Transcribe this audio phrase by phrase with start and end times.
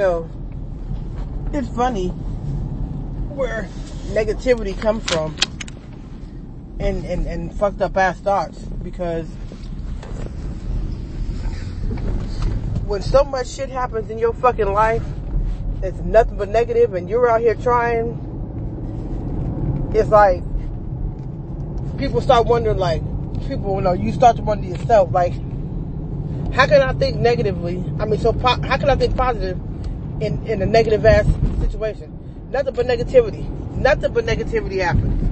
[0.00, 0.30] know,
[1.52, 2.08] it's funny
[3.28, 3.68] where
[4.12, 5.36] negativity comes from
[6.78, 9.26] and, and, and fucked up ass thoughts because
[12.86, 15.02] when so much shit happens in your fucking life,
[15.82, 18.16] it's nothing but negative and you're out here trying,
[19.94, 20.42] it's like
[21.98, 23.02] people start wondering like
[23.46, 25.34] people you know you start to wonder yourself like
[26.54, 27.84] how can I think negatively?
[27.98, 29.58] I mean, so po- how can I think positive
[30.20, 31.26] in in a negative ass
[31.60, 32.16] situation?
[32.50, 33.48] Nothing but negativity.
[33.76, 35.30] Nothing but negativity happened.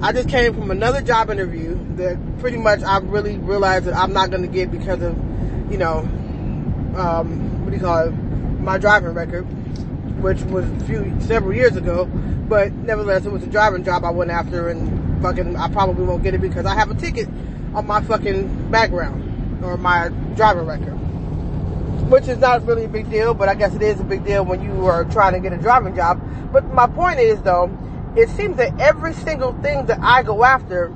[0.00, 4.12] I just came from another job interview that pretty much I really realized that I'm
[4.12, 5.16] not going to get because of,
[5.72, 5.98] you know,
[6.96, 8.10] um, what do you call it,
[8.60, 9.42] my driving record,
[10.22, 12.04] which was a few several years ago.
[12.04, 16.22] But nevertheless, it was a driving job I went after, and fucking I probably won't
[16.22, 17.28] get it because I have a ticket
[17.74, 20.98] on my fucking background or my driving record.
[22.08, 24.44] Which is not really a big deal, but I guess it is a big deal
[24.44, 26.20] when you are trying to get a driving job.
[26.52, 27.70] But my point is though,
[28.16, 30.92] it seems that every single thing that I go after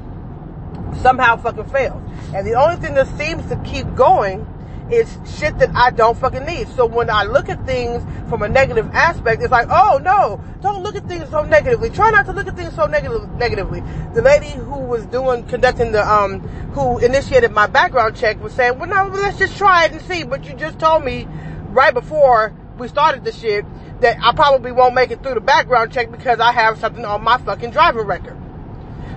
[1.03, 2.03] somehow fucking fails.
[2.35, 4.47] And the only thing that seems to keep going
[4.93, 6.69] is shit that I don't fucking need.
[6.69, 10.83] So when I look at things from a negative aspect, it's like, oh no, don't
[10.83, 11.91] look at things so negatively.
[11.91, 13.83] Try not to look at things so negative, negatively.
[14.15, 16.41] The lady who was doing, conducting the, um,
[16.73, 20.25] who initiated my background check was saying, well no, let's just try it and see.
[20.25, 21.27] But you just told me
[21.69, 23.65] right before we started the shit
[24.01, 27.23] that I probably won't make it through the background check because I have something on
[27.23, 28.37] my fucking driving record.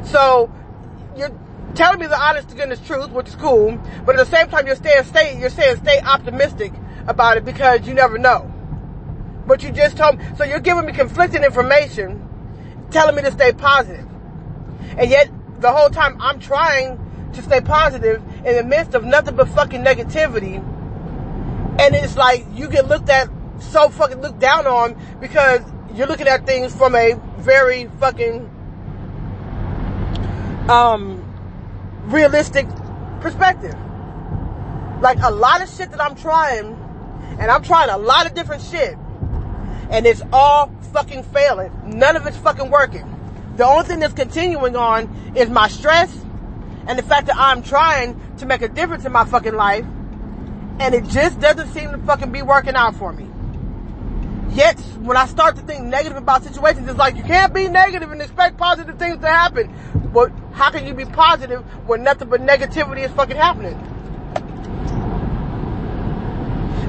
[0.06, 0.52] So
[1.18, 1.32] you're
[1.76, 4.66] telling me the honest to goodness truth, which is cool, but at the same time
[4.66, 6.74] you're staying stay you're saying stay optimistic
[7.08, 8.52] about it because you never know.
[9.46, 12.28] But you just told me so you're giving me conflicting information,
[12.92, 14.08] telling me to stay positive.
[14.98, 17.00] And yet the whole time I'm trying
[17.34, 20.64] to stay positive in the midst of nothing but fucking negativity.
[21.80, 25.62] And it's like you get looked at so fucking looked down on because
[25.94, 28.50] you're looking at things from a very fucking
[30.70, 31.25] um
[32.06, 32.68] realistic
[33.22, 33.76] perspective.
[35.02, 36.74] Like a lot of shit that I'm trying,
[37.40, 38.96] and I'm trying a lot of different shit,
[39.90, 41.72] and it's all fucking failing.
[41.86, 43.12] None of it's fucking working.
[43.58, 46.16] The only thing that's continuing on is my stress
[46.88, 49.86] and the fact that I'm trying to make a difference in my fucking life,
[50.80, 53.28] and it just doesn't seem to fucking be working out for me.
[54.54, 58.12] Yet, when I start to think negative about situations, it's like you can't be negative
[58.12, 59.74] and expect positive things to happen.
[60.14, 63.78] But how can you be positive when nothing but negativity is fucking happening?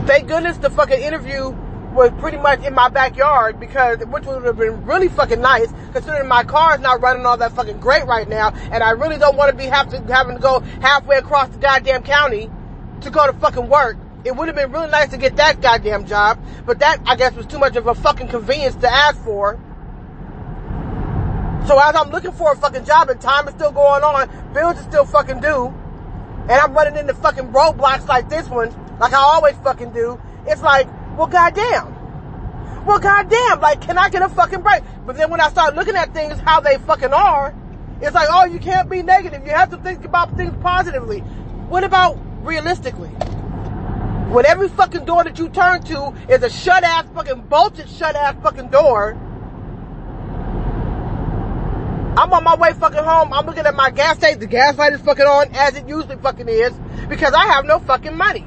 [0.07, 1.51] Thank goodness the fucking interview
[1.93, 6.29] was pretty much in my backyard because, which would have been really fucking nice considering
[6.29, 9.37] my car is not running all that fucking great right now and I really don't
[9.37, 12.49] want to be have to, having to go halfway across the goddamn county
[13.01, 13.97] to go to fucking work.
[14.25, 17.35] It would have been really nice to get that goddamn job, but that, I guess,
[17.35, 19.59] was too much of a fucking convenience to ask for.
[21.67, 24.77] So as I'm looking for a fucking job and time is still going on, bills
[24.79, 29.19] are still fucking due, and I'm running into fucking roadblocks like this one, like I
[29.19, 30.87] always fucking do, it's like,
[31.19, 31.93] well goddamn.
[32.87, 34.85] Well goddamn, like can I get a fucking break?
[35.07, 37.53] But then when I start looking at things how they fucking are,
[38.01, 39.45] it's like, oh, you can't be negative.
[39.45, 41.19] You have to think about things positively.
[41.69, 43.09] What about realistically?
[44.29, 48.15] When every fucking door that you turn to is a shut ass fucking bolted shut
[48.15, 49.21] ass fucking door,
[52.17, 53.33] I'm on my way fucking home.
[53.35, 54.41] I'm looking at my gas tank.
[54.41, 56.73] The gas light is fucking on as it usually fucking is
[57.11, 58.47] because I have no fucking money.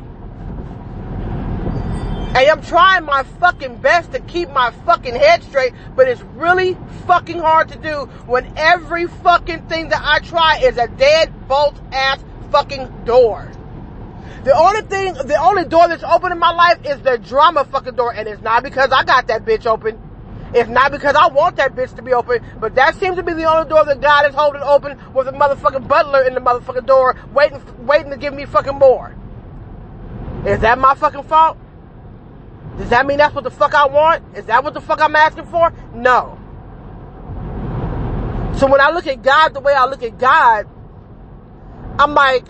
[2.29, 6.78] And I'm trying my fucking best to keep my fucking head straight, but it's really
[7.06, 11.79] fucking hard to do when every fucking thing that I try is a dead bolt
[11.91, 13.52] ass fucking door.
[14.46, 17.96] The only thing, the only door that's open in my life is the drama fucking
[17.96, 20.00] door, and it's not because I got that bitch open.
[20.53, 23.33] It's not because I want that bitch to be open, but that seems to be
[23.33, 26.87] the only door that God is holding open with a motherfucking butler in the motherfucking
[26.87, 29.15] door waiting, waiting to give me fucking more.
[30.45, 31.57] Is that my fucking fault?
[32.78, 34.23] Does that mean that's what the fuck I want?
[34.37, 35.72] Is that what the fuck I'm asking for?
[35.93, 36.40] No.
[38.57, 40.67] So when I look at God the way I look at God,
[41.99, 42.45] I'm like,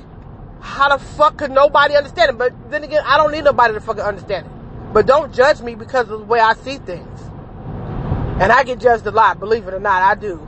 [0.61, 2.37] how the fuck could nobody understand it?
[2.37, 4.51] But then again, I don't need nobody to fucking understand it.
[4.93, 7.08] But don't judge me because of the way I see things.
[8.39, 10.47] And I get judged a lot, believe it or not, I do.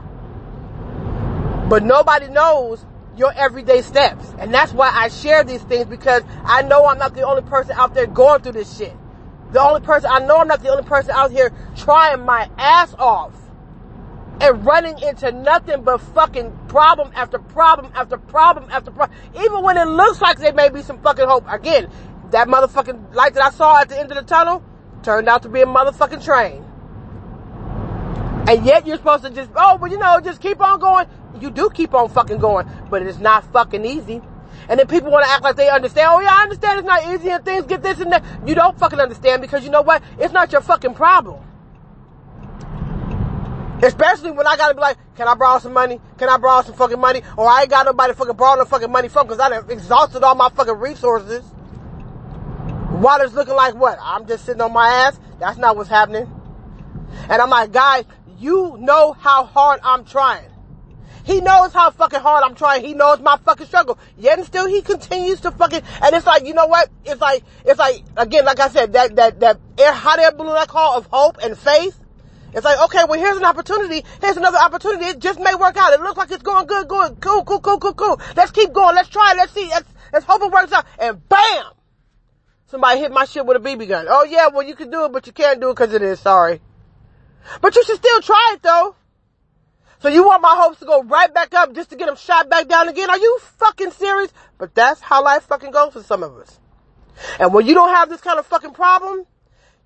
[1.68, 2.84] But nobody knows
[3.16, 4.34] your everyday steps.
[4.38, 7.72] And that's why I share these things because I know I'm not the only person
[7.76, 8.94] out there going through this shit.
[9.52, 12.94] The only person, I know I'm not the only person out here trying my ass
[12.98, 13.34] off
[14.40, 19.18] and running into nothing but fucking problem after problem after problem after problem.
[19.36, 21.44] Even when it looks like there may be some fucking hope.
[21.46, 21.90] Again,
[22.30, 24.64] that motherfucking light that I saw at the end of the tunnel
[25.02, 26.64] turned out to be a motherfucking train.
[28.48, 31.06] And yet you're supposed to just, oh, well, you know, just keep on going.
[31.40, 34.20] You do keep on fucking going, but it's not fucking easy.
[34.68, 36.08] And then people want to act like they understand.
[36.10, 38.24] Oh yeah, I understand it's not easy and things get this and that.
[38.46, 40.02] You don't fucking understand because you know what?
[40.18, 41.42] It's not your fucking problem.
[43.82, 46.00] Especially when I gotta be like, can I borrow some money?
[46.16, 47.22] Can I borrow some fucking money?
[47.36, 50.22] Or I ain't got nobody fucking borrow no fucking money from because I done exhausted
[50.22, 51.44] all my fucking resources.
[53.04, 53.98] It's looking like what?
[54.00, 55.18] I'm just sitting on my ass?
[55.40, 56.30] That's not what's happening.
[57.28, 58.04] And I'm like, guys,
[58.42, 60.48] you know how hard I'm trying.
[61.24, 62.84] He knows how fucking hard I'm trying.
[62.84, 63.98] He knows my fucking struggle.
[64.18, 66.90] Yet and still he continues to fucking, and it's like, you know what?
[67.04, 70.56] It's like, it's like, again, like I said, that, that, that air, hot air balloon
[70.56, 71.96] I call of hope and faith.
[72.52, 74.04] It's like, okay, well here's an opportunity.
[74.20, 75.06] Here's another opportunity.
[75.06, 75.92] It just may work out.
[75.92, 78.20] It looks like it's going good, good, cool, cool, cool, cool, cool.
[78.36, 78.96] Let's keep going.
[78.96, 79.36] Let's try it.
[79.36, 79.68] Let's see.
[79.68, 80.84] Let's, let's hope it works out.
[80.98, 81.64] And bam!
[82.66, 84.06] Somebody hit my shit with a BB gun.
[84.08, 86.18] Oh yeah, well you can do it, but you can't do it because it is.
[86.18, 86.60] Sorry.
[87.60, 88.96] But you should still try it though.
[90.00, 92.50] So you want my hopes to go right back up just to get them shot
[92.50, 93.08] back down again?
[93.08, 94.32] Are you fucking serious?
[94.58, 96.58] But that's how life fucking goes for some of us.
[97.38, 99.26] And when you don't have this kind of fucking problem,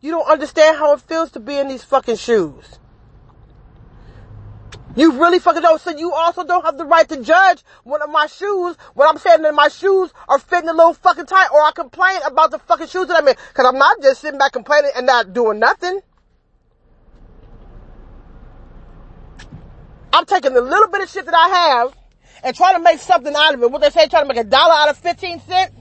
[0.00, 2.78] you don't understand how it feels to be in these fucking shoes.
[4.94, 5.80] You really fucking don't.
[5.80, 9.18] So you also don't have the right to judge one of my shoes when I'm
[9.18, 12.58] saying that my shoes are fitting a little fucking tight or I complain about the
[12.58, 13.34] fucking shoes that I'm in.
[13.52, 16.00] Cause I'm not just sitting back complaining and not doing nothing.
[20.16, 21.94] I'm taking the little bit of shit that I have
[22.42, 23.70] and trying to make something out of it.
[23.70, 25.74] What they say, trying to make a dollar out of 15 cents.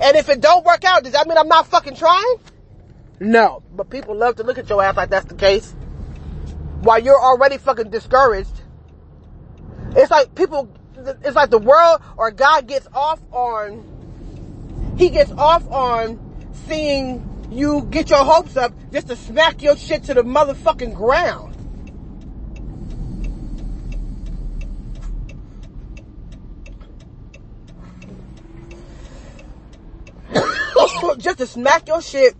[0.00, 2.36] And if it don't work out, does that mean I'm not fucking trying?
[3.18, 3.64] No.
[3.72, 5.74] But people love to look at your ass like that's the case.
[6.82, 8.62] While you're already fucking discouraged.
[9.96, 10.72] It's like people,
[11.24, 17.88] it's like the world or God gets off on, he gets off on seeing you
[17.90, 21.51] get your hopes up just to smack your shit to the motherfucking ground.
[31.18, 32.34] just to smack your shit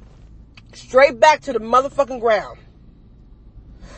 [0.74, 2.58] straight back to the motherfucking ground.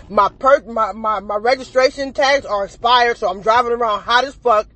[0.09, 4.35] My per my, my, my registration tags are expired, so I'm driving around hot as
[4.35, 4.69] fuck.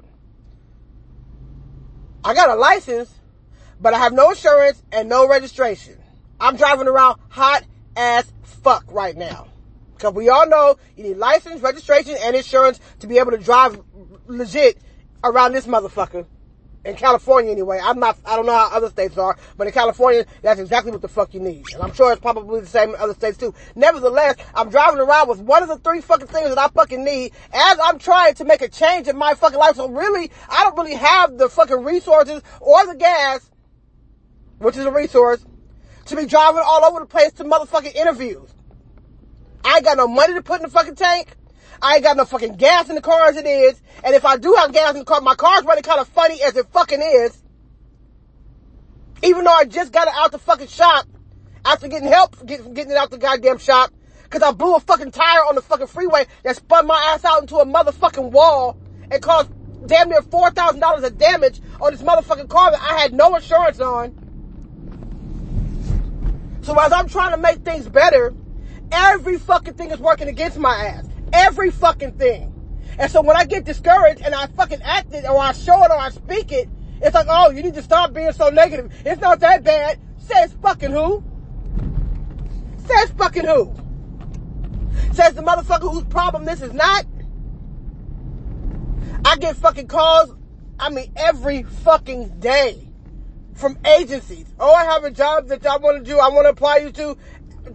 [2.25, 3.12] I got a license,
[3.81, 5.97] but I have no insurance and no registration.
[6.41, 7.64] I'm driving around hot
[7.97, 9.49] as fuck right now.
[9.99, 13.81] Cause we all know you need license, registration, and insurance to be able to drive
[14.29, 14.79] legit
[15.25, 16.25] around this motherfucker
[16.85, 17.81] in California anyway.
[17.83, 21.03] I'm not, I don't know how other states are, but in California, that's exactly what
[21.03, 21.65] the fuck you need.
[21.75, 23.55] And I'm sure it's probably the same in other states too.
[23.75, 27.33] Nevertheless, I'm driving around with one of the three fucking things that I fucking need
[27.53, 29.77] as I'm trying to make a change in my fucking life.
[29.77, 33.51] So really, I don't really have the fucking resources or the gas,
[34.59, 35.45] which is a resource,
[36.07, 38.49] to be driving all over the place to motherfucking interviews.
[39.65, 41.35] I ain't got no money to put in the fucking tank.
[41.81, 43.81] I ain't got no fucking gas in the car as it is.
[44.03, 46.43] And if I do have gas in the car, my car's running kind of funny
[46.43, 47.43] as it fucking is.
[49.23, 51.06] Even though I just got it out the fucking shop
[51.65, 53.93] after getting help getting, getting it out the goddamn shop.
[54.31, 57.41] Cause I blew a fucking tire on the fucking freeway that spun my ass out
[57.41, 58.76] into a motherfucking wall
[59.11, 59.50] and caused
[59.87, 64.14] damn near $4,000 of damage on this motherfucking car that I had no insurance on.
[66.62, 68.35] So as I'm trying to make things better,
[68.93, 71.07] every fucking thing is working against my ass.
[71.32, 72.54] Every fucking thing.
[72.99, 75.90] And so when I get discouraged and I fucking act it or I show it
[75.90, 76.68] or I speak it,
[77.00, 78.92] it's like, oh, you need to stop being so negative.
[79.04, 80.00] It's not that bad.
[80.18, 81.23] Says fucking who?
[82.78, 83.73] Says fucking who?
[85.12, 87.04] Says the motherfucker whose problem this is not.
[89.25, 90.35] I get fucking calls,
[90.78, 92.88] I mean, every fucking day
[93.54, 94.47] from agencies.
[94.58, 96.18] Oh, I have a job that I want to do.
[96.18, 97.16] I want to apply you to.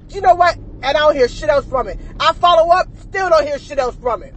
[0.10, 0.57] You know what?
[0.83, 1.98] and I don't hear shit else from it.
[2.19, 4.34] I follow up, still don't hear shit else from it.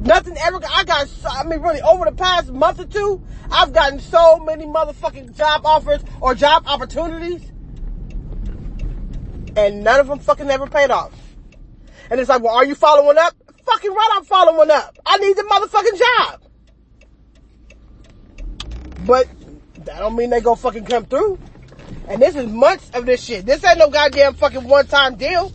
[0.00, 3.22] Nothing ever, I got, I mean, really, over the past month or two,
[3.52, 7.52] I've gotten so many motherfucking job offers or job opportunities.
[9.54, 11.12] And none of them fucking ever paid off.
[12.10, 13.34] And it's like, well, are you following up?
[13.64, 14.98] Fucking right, I'm following up.
[15.06, 16.42] I need the motherfucking job.
[19.06, 19.28] But
[19.84, 21.38] that don't mean they gonna fucking come through.
[22.08, 23.46] And this is months of this shit.
[23.46, 25.52] This ain't no goddamn fucking one time deal.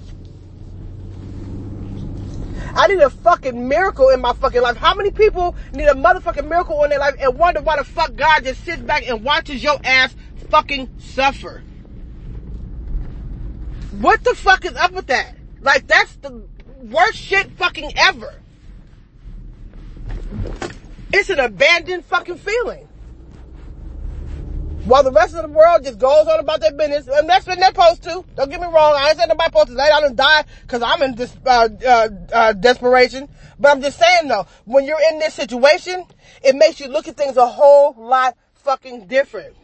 [2.78, 4.76] I need a fucking miracle in my fucking life.
[4.76, 8.16] How many people need a motherfucking miracle in their life and wonder why the fuck
[8.16, 10.14] God just sits back and watches your ass
[10.50, 11.64] fucking suffer?
[14.00, 15.36] What the fuck is up with that?
[15.62, 16.44] Like that's the
[16.82, 18.34] worst shit fucking ever.
[21.14, 22.90] It's an abandoned fucking feeling.
[24.86, 27.58] While the rest of the world just goes on about their business, and that's what
[27.58, 28.24] they're supposed to.
[28.36, 28.94] Don't get me wrong.
[28.96, 31.70] I ain't saying nobody supposed to lay down and die because I'm in this, uh,
[31.84, 33.28] uh, uh, desperation.
[33.60, 36.06] But I'm just saying though, when you're in this situation,
[36.44, 39.56] it makes you look at things a whole lot fucking different.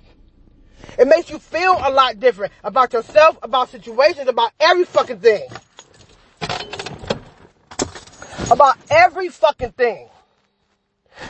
[0.97, 5.47] It makes you feel a lot different about yourself, about situations, about every fucking thing.
[8.49, 10.09] About every fucking thing.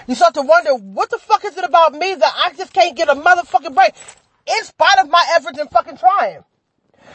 [0.08, 2.96] You start to wonder, what the fuck is it about me that I just can't
[2.96, 3.94] get a motherfucking break?
[4.48, 6.44] In spite of my efforts and fucking trying.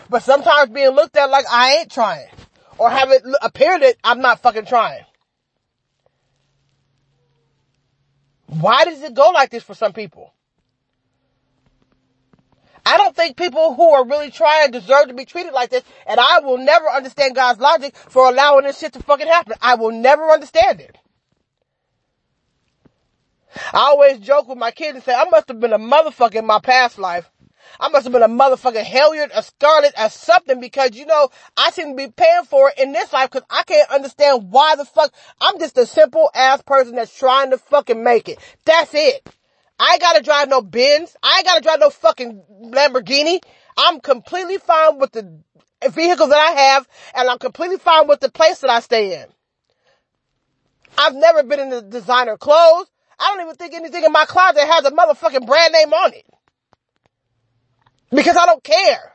[0.08, 2.28] But sometimes being looked at like I ain't trying.
[2.78, 5.04] Or have it appear that I'm not fucking trying.
[8.46, 10.32] Why does it go like this for some people?
[12.84, 16.20] I don't think people who are really trying deserve to be treated like this, and
[16.20, 19.54] I will never understand God's logic for allowing this shit to fucking happen.
[19.60, 20.96] I will never understand it.
[23.72, 26.46] I always joke with my kids and say, I must have been a motherfucker in
[26.46, 27.30] my past life.
[27.80, 31.70] I must have been a motherfucking Hilliard, a Scarlet, or something because, you know, I
[31.70, 35.12] to be paying for it in this life because I can't understand why the fuck,
[35.40, 38.38] I'm just a simple ass person that's trying to fucking make it.
[38.64, 39.28] That's it.
[39.78, 41.16] I ain't gotta drive no Benz.
[41.22, 43.40] I ain't gotta drive no fucking Lamborghini.
[43.76, 45.38] I'm completely fine with the
[45.90, 49.26] vehicle that I have and I'm completely fine with the place that I stay in.
[50.96, 52.86] I've never been in the designer clothes.
[53.18, 56.26] I don't even think anything in my closet has a motherfucking brand name on it.
[58.10, 59.12] Because I don't care.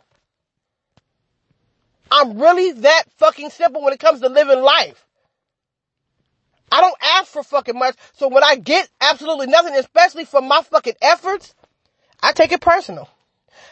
[2.11, 5.05] I'm really that fucking simple when it comes to living life.
[6.71, 7.95] I don't ask for fucking much.
[8.13, 11.53] So when I get absolutely nothing, especially for my fucking efforts,
[12.21, 13.09] I take it personal.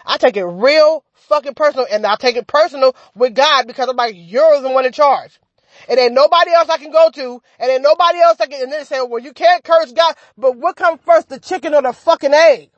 [0.06, 3.96] I take it real fucking personal and I take it personal with God because I'm
[3.96, 5.40] like, you're the one in charge.
[5.88, 8.72] And ain't nobody else I can go to, and ain't nobody else I can, and
[8.72, 11.82] then they say, well, you can't curse God, but what comes first, the chicken or
[11.82, 12.70] the fucking egg?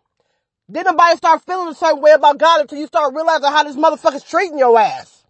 [0.70, 3.76] Then nobody start feeling a certain way about God until you start realizing how this
[3.76, 5.26] motherfucker's treating your ass.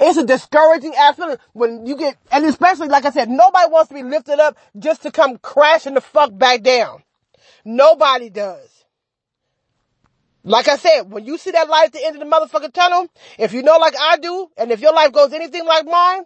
[0.00, 3.88] It's a discouraging ass feeling when you get, and especially, like I said, nobody wants
[3.88, 7.02] to be lifted up just to come crashing the fuck back down.
[7.64, 8.79] Nobody does.
[10.42, 13.08] Like I said, when you see that light at the end of the motherfucking tunnel,
[13.38, 16.22] if you know like I do, and if your life goes anything like mine,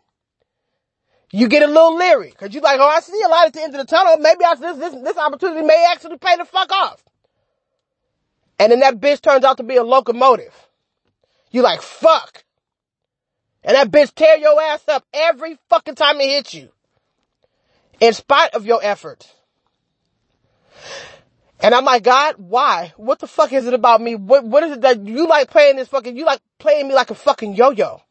[1.33, 2.33] you get a little leery.
[2.39, 4.17] Cause you're like, oh, I see a light at the end of the tunnel.
[4.19, 7.03] Maybe this, this, this opportunity may actually pay the fuck off.
[8.59, 10.55] And then that bitch turns out to be a locomotive.
[11.51, 12.45] You're like, fuck.
[13.65, 16.69] And that bitch tear your ass up every fucking time it hits you.
[17.99, 19.33] In spite of your efforts.
[21.61, 22.93] And I'm like, God, why?
[22.97, 24.17] What the fuck is it about me?
[24.17, 27.11] What, what is it that you like playing this fucking, you like playing me like
[27.11, 28.03] a fucking yo-yo?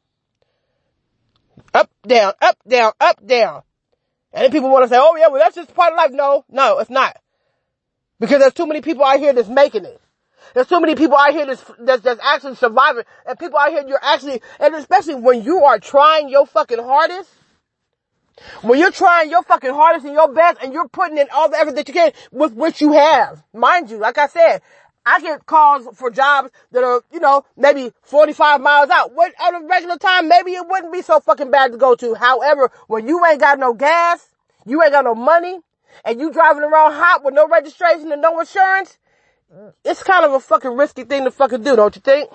[1.73, 3.63] Up, down, up, down, up, down.
[4.31, 6.11] And then people want to say, oh yeah, well that's just part of life.
[6.11, 7.17] No, no, it's not.
[8.19, 9.99] Because there's too many people out here that's making it.
[10.53, 13.83] There's so many people out here that's, that's, that's actually surviving and people out here
[13.87, 17.29] you're actually, and especially when you are trying your fucking hardest,
[18.61, 21.57] when you're trying your fucking hardest and your best and you're putting in all the
[21.57, 23.43] effort that you can with what you have.
[23.53, 24.61] Mind you, like I said,
[25.05, 29.13] I get calls for jobs that are, you know, maybe 45 miles out.
[29.13, 32.15] What at a regular time, maybe it wouldn't be so fucking bad to go to.
[32.15, 34.25] However, when you ain't got no gas,
[34.65, 35.59] you ain't got no money,
[36.05, 38.97] and you driving around hot with no registration and no insurance,
[39.83, 42.29] it's kind of a fucking risky thing to fucking do, don't you think?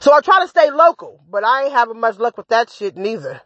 [0.00, 2.96] So I try to stay local, but I ain't having much luck with that shit
[2.96, 3.40] neither.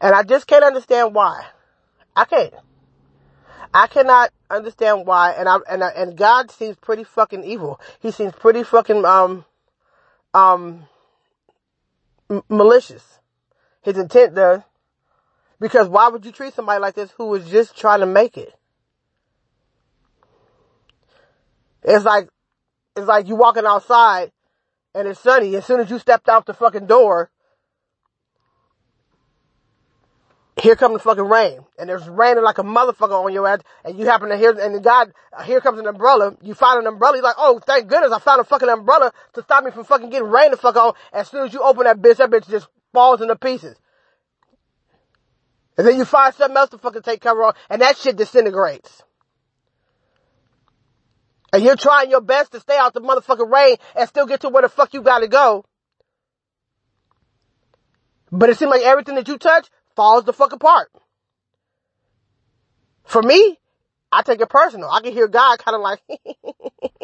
[0.00, 1.44] And I just can't understand why.
[2.14, 2.54] I can't.
[3.74, 5.32] I cannot understand why.
[5.32, 7.80] And I and and God seems pretty fucking evil.
[8.00, 9.44] He seems pretty fucking um
[10.34, 10.84] um
[12.30, 13.18] m- malicious.
[13.82, 14.62] His intent does.
[15.60, 18.54] Because why would you treat somebody like this who was just trying to make it?
[21.82, 22.28] It's like,
[22.96, 24.30] it's like you walking outside
[24.94, 25.56] and it's sunny.
[25.56, 27.30] As soon as you stepped out the fucking door,
[30.60, 31.60] here comes the fucking rain.
[31.78, 33.60] And there's raining like a motherfucker on your ass.
[33.84, 35.12] And you happen to hear, and the God,
[35.44, 36.36] here comes an umbrella.
[36.42, 37.16] You find an umbrella.
[37.16, 40.10] You're like, oh, thank goodness I found a fucking umbrella to stop me from fucking
[40.10, 40.94] getting rain the fuck on.
[41.12, 43.76] As soon as you open that bitch, that bitch just falls into pieces.
[45.76, 49.02] And then you find something else to fucking take cover on, and that shit disintegrates.
[51.52, 54.48] And you're trying your best to stay out the motherfucking rain and still get to
[54.48, 55.64] where the fuck you gotta go.
[58.30, 60.92] But it seems like everything that you touch falls the fuck apart.
[63.02, 63.58] For me,
[64.12, 64.88] I take it personal.
[64.88, 66.00] I can hear God kind of like,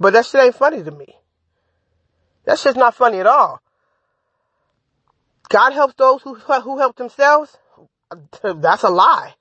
[0.00, 1.14] but that shit ain't funny to me.
[2.44, 3.62] That shit's not funny at all.
[5.48, 7.56] God helps those who, who help themselves.
[8.42, 9.34] That's a lie.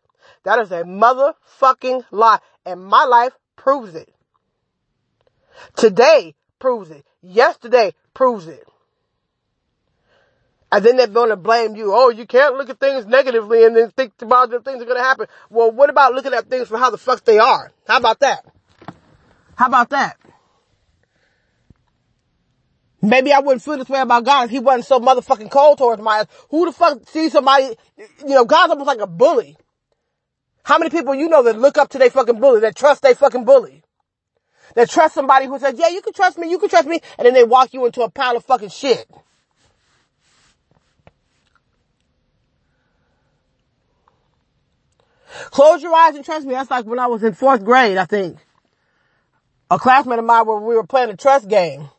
[0.43, 2.37] That is a motherfucking lie.
[2.63, 4.13] And my life proves it.
[5.75, 7.07] Today proves it.
[7.23, 8.67] Yesterday proves it.
[10.71, 11.93] And then they're going to blame you.
[11.93, 14.97] Oh, you can't look at things negatively and then think about the things are going
[14.97, 15.27] to happen.
[15.49, 17.71] Well, what about looking at things for how the fuck they are?
[17.87, 18.45] How about that?
[19.55, 20.17] How about that?
[23.01, 26.01] Maybe I wouldn't feel this way about God if he wasn't so motherfucking cold towards
[26.01, 26.25] my ass.
[26.49, 29.55] Who the fuck sees somebody, you know, God's almost like a bully.
[30.63, 33.15] How many people you know that look up to their fucking bully, that trust their
[33.15, 33.83] fucking bully?
[34.75, 37.25] That trust somebody who says, yeah, you can trust me, you can trust me, and
[37.25, 39.09] then they walk you into a pile of fucking shit.
[45.51, 46.53] Close your eyes and trust me.
[46.53, 48.37] That's like when I was in fourth grade, I think.
[49.69, 51.89] A classmate of mine where we were playing a trust game.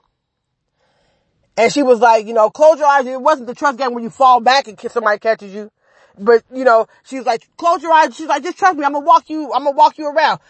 [1.56, 3.06] And she was like, you know, close your eyes.
[3.06, 5.70] It wasn't the trust game where you fall back and somebody catches you.
[6.18, 8.16] But, you know, she was like, close your eyes.
[8.16, 8.84] She's like, just trust me.
[8.84, 10.40] I'm gonna walk you, I'm gonna walk you around.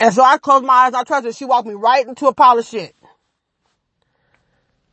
[0.00, 0.94] And so I closed my eyes.
[0.94, 1.32] I trust her.
[1.32, 2.94] She walked me right into a pile of shit.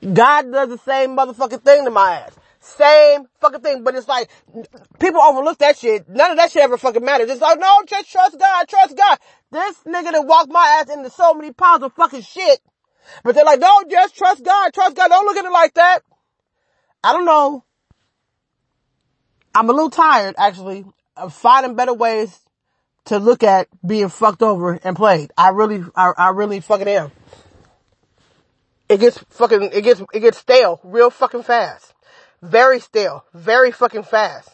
[0.01, 2.35] God does the same motherfucking thing to my ass.
[2.65, 4.29] Same fucking thing, but it's like,
[5.00, 6.10] people overlook that shit.
[6.10, 7.29] None of that shit ever fucking matters.
[7.29, 9.19] It's like, no, just trust God, trust God.
[9.51, 12.60] This nigga that walked my ass into so many piles of fucking shit.
[13.24, 15.10] But they're like, no, just trust God, trust God.
[15.10, 16.00] Don't look at it like that.
[17.03, 17.63] I don't know.
[19.53, 22.39] I'm a little tired, actually, of finding better ways
[23.05, 25.31] to look at being fucked over and played.
[25.38, 27.12] I really, I, I really fucking am.
[28.89, 31.94] It gets fucking, it gets, it gets stale real fucking fast.
[32.45, 33.25] Very stale.
[33.33, 34.49] Very fucking fast.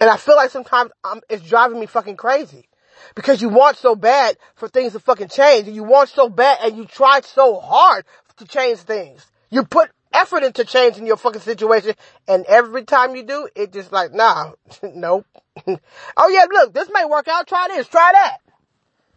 [0.00, 2.68] And I feel like sometimes I'm, it's driving me fucking crazy.
[3.14, 5.66] Because you want so bad for things to fucking change.
[5.66, 8.04] And you want so bad and you try so hard
[8.36, 9.24] to change things.
[9.50, 11.94] You put effort into changing your fucking situation.
[12.28, 15.26] And every time you do, it just like, nah, nope.
[15.66, 17.46] oh yeah, look, this may work out.
[17.46, 18.38] Try this, try that.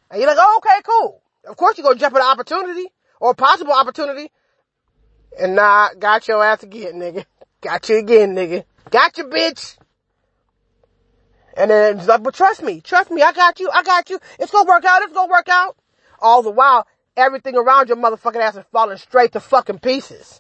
[0.10, 1.21] And you're like, oh, okay, cool.
[1.49, 2.91] Of course you're going to jump at an opportunity
[3.26, 4.32] or possible opportunity.
[5.40, 7.26] And nah, got your ass again, nigga.
[7.60, 8.66] Got you again, nigga.
[8.92, 9.78] Got you, bitch.
[11.58, 14.20] And then it's like, but trust me, trust me, I got you, I got you.
[14.40, 15.76] It's gonna work out, it's gonna work out.
[16.20, 16.86] All the while,
[17.18, 20.40] everything around your motherfucking ass is falling straight to fucking pieces.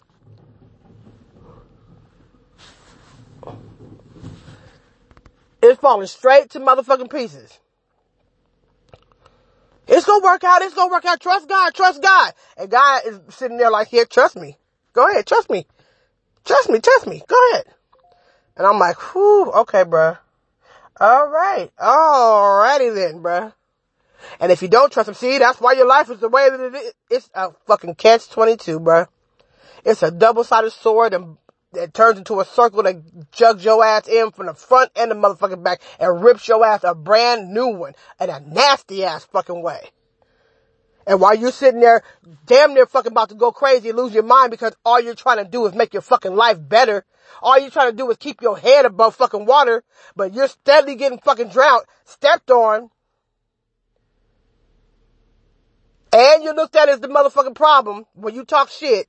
[5.63, 7.59] It's falling straight to motherfucking pieces.
[9.95, 10.61] It's gonna work out.
[10.61, 11.21] It's gonna work out.
[11.21, 11.73] Trust God.
[11.73, 12.33] Trust God.
[12.57, 14.57] And God is sitting there like, here, trust me.
[14.91, 15.25] Go ahead.
[15.25, 15.65] Trust me.
[16.43, 16.79] Trust me.
[16.79, 17.23] Trust me.
[17.25, 17.65] Go ahead.
[18.57, 20.17] And I'm like, whew, okay, bruh.
[20.99, 21.71] All right.
[21.79, 23.53] All righty then, bruh.
[24.41, 26.59] And if you don't trust him, see, that's why your life is the way that
[26.59, 26.93] it is.
[27.09, 29.07] It's a fucking catch 22, bruh.
[29.85, 31.37] It's a double-sided sword and
[31.77, 35.15] it turns into a circle that jugs your ass in from the front and the
[35.15, 39.61] motherfucking back and rips your ass a brand new one in a nasty ass fucking
[39.61, 39.79] way.
[41.07, 42.01] And while you're sitting there
[42.45, 45.43] damn near fucking about to go crazy and lose your mind because all you're trying
[45.43, 47.05] to do is make your fucking life better.
[47.41, 49.83] All you're trying to do is keep your head above fucking water,
[50.15, 52.89] but you're steadily getting fucking drowned, stepped on.
[56.11, 59.07] And you're looked at as the motherfucking problem when you talk shit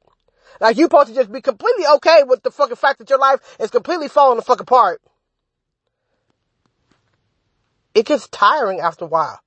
[0.60, 3.40] like you supposed to just be completely okay with the fucking fact that your life
[3.60, 5.00] is completely falling the fuck apart.
[7.94, 9.40] It gets tiring after a while.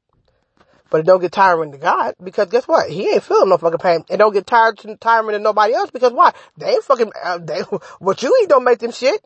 [0.90, 2.90] But it don't get tiring to God because guess what?
[2.90, 4.04] He ain't feeling no fucking pain.
[4.10, 6.34] It don't get tired to, tiring to nobody else because why?
[6.58, 7.60] They ain't fucking, uh, they,
[8.00, 9.24] what you eat don't make them shit.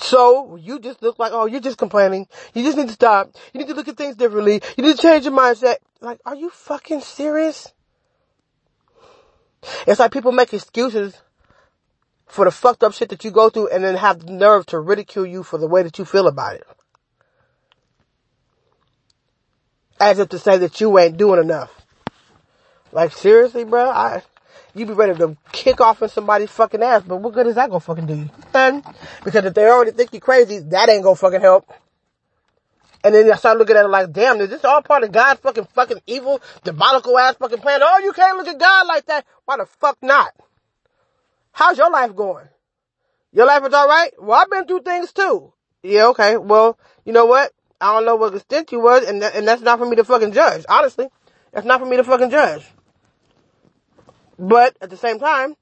[0.00, 2.26] So you just look like, oh, you're just complaining.
[2.54, 3.34] You just need to stop.
[3.52, 4.62] You need to look at things differently.
[4.76, 5.76] You need to change your mindset.
[6.00, 7.72] Like, are you fucking serious?
[9.86, 11.20] It's like people make excuses
[12.26, 14.78] for the fucked up shit that you go through and then have the nerve to
[14.78, 16.66] ridicule you for the way that you feel about it.
[20.00, 21.82] As if to say that you ain't doing enough.
[22.90, 24.22] Like seriously, bro, I,
[24.74, 27.68] you be ready to kick off in somebody's fucking ass, but what good is that
[27.70, 28.30] gonna fucking do you?
[28.54, 28.82] None.
[29.24, 31.70] Because if they already think you crazy, that ain't gonna fucking help.
[33.02, 35.40] And then I start looking at it like, damn, is this all part of God's
[35.40, 37.80] fucking fucking evil, diabolical ass fucking plan?
[37.82, 39.24] Oh, you can't look at God like that.
[39.46, 40.32] Why the fuck not?
[41.52, 42.46] How's your life going?
[43.32, 44.12] Your life is alright?
[44.18, 45.52] Well, I've been through things too.
[45.82, 46.36] Yeah, okay.
[46.36, 47.52] Well, you know what?
[47.80, 50.04] I don't know what extent you was, and, th- and that's not for me to
[50.04, 50.64] fucking judge.
[50.68, 51.08] Honestly,
[51.52, 52.62] that's not for me to fucking judge.
[54.40, 55.54] But at the same time,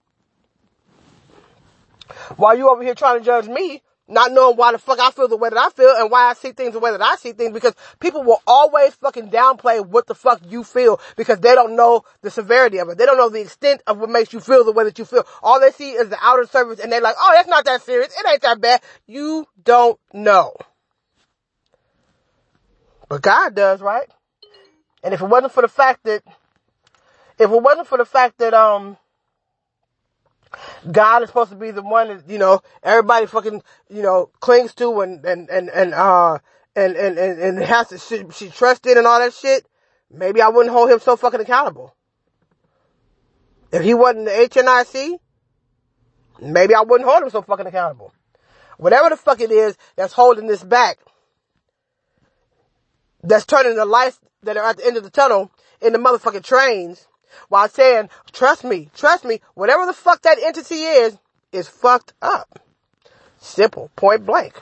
[2.36, 5.26] while you over here trying to judge me not knowing why the fuck I feel
[5.26, 7.32] the way that I feel and why I see things the way that I see
[7.32, 11.74] things because people will always fucking downplay what the fuck you feel because they don't
[11.74, 12.98] know the severity of it.
[12.98, 15.26] They don't know the extent of what makes you feel the way that you feel.
[15.42, 18.14] All they see is the outer surface and they're like, oh, that's not that serious.
[18.16, 18.80] It ain't that bad.
[19.08, 20.54] You don't know.
[23.08, 24.08] But God does, right?
[25.02, 26.22] And if it wasn't for the fact that,
[27.38, 28.96] if it wasn't for the fact that, um,
[30.90, 34.74] God is supposed to be the one that, you know, everybody fucking, you know, clings
[34.76, 36.38] to and, and, and, and, uh,
[36.74, 39.66] and, and, and, and has to, she, she trusts in and all that shit.
[40.10, 41.94] Maybe I wouldn't hold him so fucking accountable.
[43.72, 45.18] If he wasn't the HNIC,
[46.40, 48.12] maybe I wouldn't hold him so fucking accountable.
[48.78, 50.98] Whatever the fuck it is that's holding this back,
[53.22, 55.50] that's turning the lights that are at the end of the tunnel
[55.82, 57.06] into motherfucking trains,
[57.48, 61.18] while saying, trust me, trust me, whatever the fuck that entity is,
[61.52, 62.60] is fucked up.
[63.38, 64.60] Simple, point blank.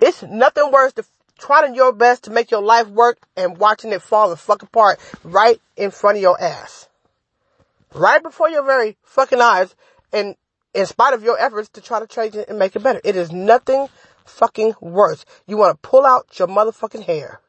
[0.00, 1.04] It's nothing worse than
[1.38, 4.98] trying your best to make your life work and watching it fall the fuck apart
[5.22, 6.88] right in front of your ass.
[7.94, 9.74] Right before your very fucking eyes
[10.12, 10.36] and
[10.74, 13.00] in spite of your efforts to try to change it and make it better.
[13.04, 13.88] It is nothing
[14.24, 15.24] fucking worse.
[15.46, 17.40] You want to pull out your motherfucking hair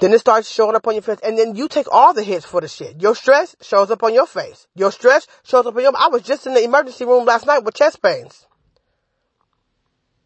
[0.00, 2.46] then it starts showing up on your face and then you take all the hits
[2.46, 3.00] for the shit.
[3.00, 4.66] Your stress shows up on your face.
[4.74, 7.64] Your stress shows up on your, I was just in the emergency room last night
[7.64, 8.46] with chest pains.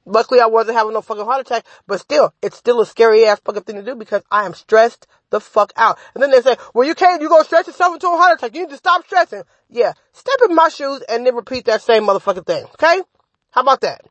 [0.07, 3.41] Luckily I wasn't having no fucking heart attack, but still, it's still a scary ass
[3.45, 5.99] fucking thing to do because I am stressed the fuck out.
[6.15, 8.55] And then they say, well you can't, you gonna stress yourself into a heart attack.
[8.55, 9.43] You need to stop stressing.
[9.71, 9.95] Yeah.
[10.13, 12.65] Step in my shoes and then repeat that same motherfucking thing.
[12.75, 13.03] Okay?
[13.51, 14.03] How about that?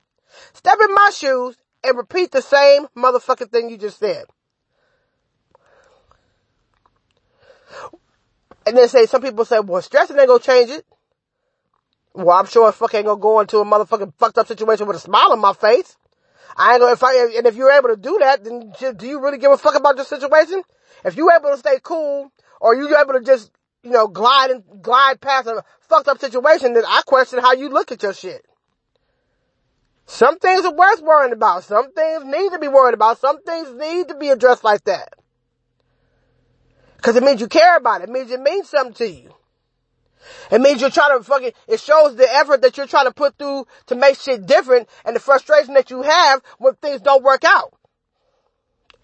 [0.54, 4.26] Step in my shoes and repeat the same motherfucking thing you just said.
[8.66, 10.86] And they say, some people say, well, stressing ain't gonna change it.
[12.14, 14.98] Well, I'm sure if fuck ain't gonna go into a motherfucking fucked up situation with
[14.98, 15.98] a smile on my face.
[16.56, 19.20] I ain't gonna, if I, and if you're able to do that, then do you
[19.20, 20.64] really give a fuck about your situation?
[21.04, 22.32] If you're able to stay cool,
[22.62, 23.52] or you're able to just,
[23.84, 27.70] you know, glide and glide past a fucked up situation, then I question how you
[27.70, 28.46] look at your shit.
[30.06, 31.66] Some things are worth worrying about.
[31.66, 33.20] Some things need to be worried about.
[33.20, 35.14] Some things need to be addressed like that.
[37.04, 38.06] Cause it means you care about it.
[38.06, 39.36] It means it means something to you.
[40.50, 43.38] It means you're trying to fucking, it shows the effort that you're trying to put
[43.38, 47.44] through to make shit different and the frustration that you have when things don't work
[47.44, 47.74] out.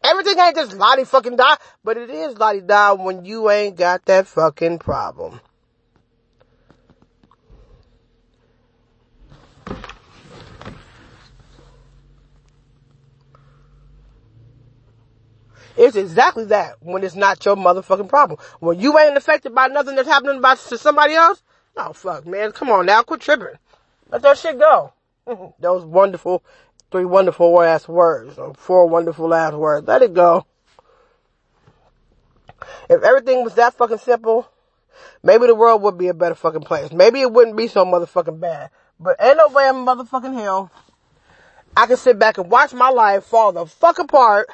[0.02, 4.06] Everything ain't just lottie fucking die, but it is lottie die when you ain't got
[4.06, 5.42] that fucking problem.
[15.78, 18.40] It's exactly that when it's not your motherfucking problem.
[18.60, 21.42] When you ain't affected by nothing that's happening about to somebody else,
[21.78, 23.58] oh fuck man, come on now, quit tripping.
[24.10, 24.94] Let that shit go.
[25.60, 26.44] Those wonderful,
[26.92, 29.88] three wonderful ass words, or four wonderful ass words.
[29.88, 30.46] Let it go.
[32.90, 34.50] If everything was that fucking simple,
[35.24, 36.92] maybe the world would be a better fucking place.
[36.92, 38.72] Maybe it wouldn't be so motherfucking bad.
[39.00, 40.72] But ain't no way in motherfucking hell
[41.76, 44.50] I can sit back and watch my life fall the fuck apart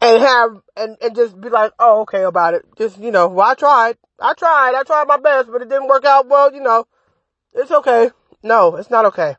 [0.00, 2.64] and have and, and just be like, oh, okay about it.
[2.76, 5.88] Just you know, well, I tried, I tried, I tried my best, but it didn't
[5.88, 6.28] work out.
[6.28, 6.86] Well, you know,
[7.54, 8.10] it's okay.
[8.42, 9.36] No, it's not okay.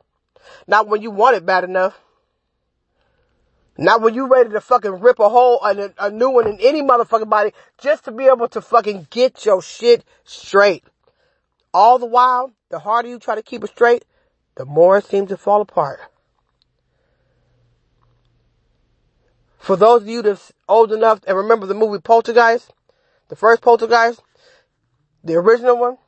[0.66, 1.98] Not when you want it bad enough.
[3.78, 6.82] Not when you ready to fucking rip a hole a, a new one in any
[6.82, 10.84] motherfucking body just to be able to fucking get your shit straight.
[11.72, 14.04] All the while, the harder you try to keep it straight,
[14.56, 16.00] the more it seems to fall apart.
[19.62, 22.74] For those of you that's old enough and remember the movie Poltergeist,
[23.28, 24.20] the first Poltergeist,
[25.22, 25.98] the original one,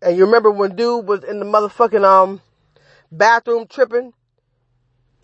[0.00, 2.40] and you remember when dude was in the motherfucking um
[3.10, 4.12] bathroom tripping,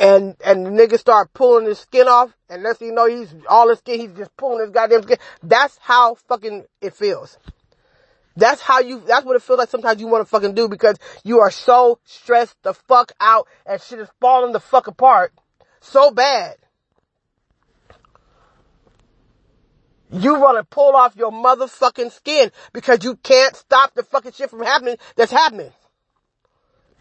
[0.00, 3.68] and and the nigga start pulling his skin off, and thing you know he's all
[3.68, 5.18] his skin, he's just pulling his goddamn skin.
[5.40, 7.38] That's how fucking it feels.
[8.34, 10.96] That's how you, that's what it feels like sometimes you want to fucking do because
[11.22, 15.32] you are so stressed the fuck out and shit is falling the fuck apart
[15.80, 16.56] so bad.
[20.10, 24.50] You want to pull off your motherfucking skin because you can't stop the fucking shit
[24.50, 25.72] from happening that's happening.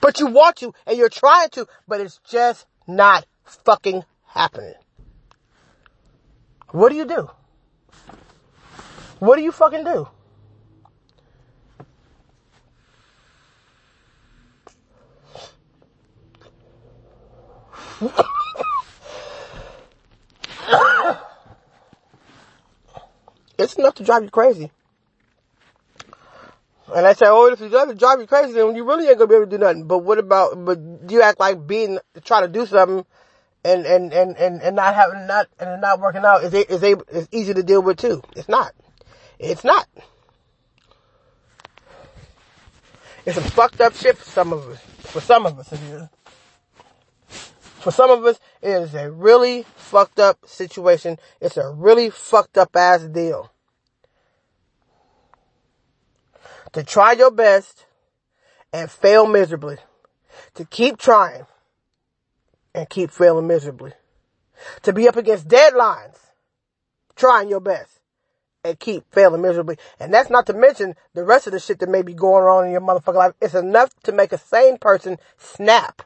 [0.02, 4.74] But you want to and you're trying to, but it's just not fucking happening.
[6.72, 7.30] What do you do?
[9.20, 10.08] What do you fucking do?
[23.58, 24.72] It's enough to drive you crazy.
[26.94, 29.28] And I say, oh, if you drive, drive you crazy, then you really ain't gonna
[29.28, 29.88] be able to do nothing.
[29.88, 33.06] But what about, but do you act like being, try to do something
[33.64, 37.04] and, and, and, and, and not having, not, and not working out is, is able,
[37.12, 38.22] is easy to deal with too.
[38.36, 38.74] It's not.
[39.40, 39.88] It's not.
[43.26, 44.80] It's some fucked up shit for some of us.
[45.12, 46.08] For some of us it is.
[47.86, 51.20] For some of us, it is a really fucked up situation.
[51.40, 53.52] It's a really fucked up ass deal.
[56.72, 57.86] To try your best
[58.74, 59.78] and fail miserably.
[60.56, 61.46] To keep trying
[62.74, 63.92] and keep failing miserably.
[64.82, 66.18] To be up against deadlines,
[67.16, 68.00] trying your best
[68.64, 69.78] and keep failing miserably.
[70.00, 72.66] And that's not to mention the rest of the shit that may be going on
[72.66, 73.34] in your motherfucking life.
[73.40, 76.02] It's enough to make a sane person snap.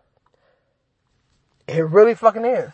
[1.70, 2.72] It really fucking is.